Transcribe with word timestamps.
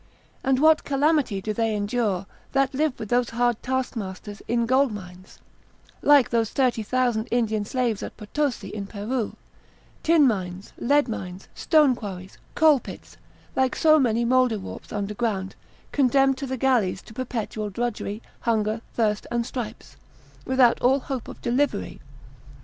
And 0.43 0.57
what 0.57 0.83
calamity 0.83 1.41
do 1.43 1.53
they 1.53 1.75
endure, 1.75 2.25
that 2.53 2.73
live 2.73 2.99
with 2.99 3.09
those 3.09 3.29
hard 3.29 3.61
taskmasters, 3.61 4.41
in 4.47 4.65
gold 4.65 4.91
mines 4.91 5.37
(like 6.01 6.31
those 6.31 6.49
30,000 6.49 7.27
Indian 7.29 7.63
slaves 7.65 8.01
at 8.01 8.17
Potosi, 8.17 8.69
in 8.69 8.87
Peru), 8.87 9.35
tin 10.01 10.25
mines, 10.25 10.73
lead 10.79 11.07
mines, 11.07 11.49
stone 11.53 11.93
quarries, 11.95 12.39
coal 12.55 12.79
pits, 12.79 13.17
like 13.55 13.75
so 13.75 13.99
many 13.99 14.25
mouldwarps 14.25 14.91
under 14.91 15.13
ground, 15.13 15.55
condemned 15.91 16.35
to 16.39 16.47
the 16.47 16.57
galleys, 16.57 17.03
to 17.03 17.13
perpetual 17.13 17.69
drudgery, 17.69 18.23
hunger, 18.39 18.81
thirst, 18.95 19.27
and 19.29 19.45
stripes, 19.45 19.97
without 20.45 20.81
all 20.81 20.99
hope 21.01 21.27
of 21.27 21.39
delivery? 21.43 22.01